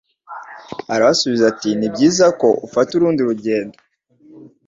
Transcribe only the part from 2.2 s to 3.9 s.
ko ufata urundi rugendo